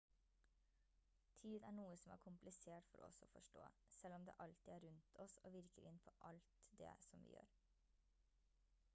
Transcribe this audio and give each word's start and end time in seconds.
tid 1.41 1.59
er 1.71 1.73
noe 1.79 1.97
som 2.03 2.13
er 2.13 2.21
komplisert 2.23 2.87
for 2.93 3.03
oss 3.07 3.19
å 3.25 3.27
forstå 3.33 3.65
selv 3.97 4.17
om 4.17 4.25
det 4.29 4.35
alltid 4.45 4.71
er 4.77 4.81
rundt 4.87 5.11
oss 5.25 5.35
og 5.43 5.53
virker 5.57 5.85
inn 5.91 6.01
på 6.07 6.15
alt 6.31 6.49
det 6.81 6.89
som 7.09 7.27
vi 7.29 7.35
gjør 7.37 7.53